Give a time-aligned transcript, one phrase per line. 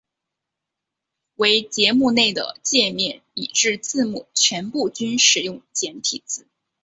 [1.35, 6.47] 唯节目内的介面以至字幕全部均使用简体字。